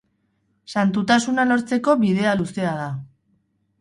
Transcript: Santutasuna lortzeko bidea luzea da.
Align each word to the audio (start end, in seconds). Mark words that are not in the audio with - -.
Santutasuna 0.75 1.45
lortzeko 1.51 1.97
bidea 2.07 2.33
luzea 2.41 2.73
da. 2.83 2.89